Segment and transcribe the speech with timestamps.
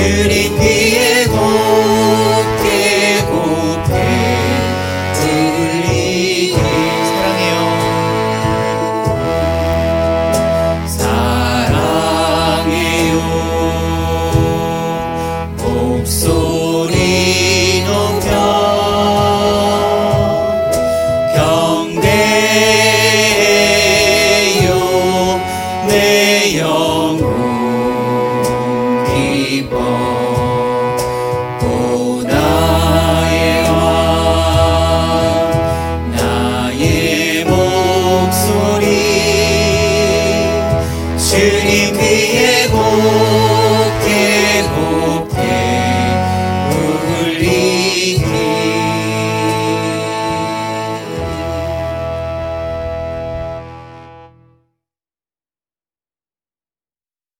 [0.00, 0.99] unity
[41.30, 42.59] 주님 위에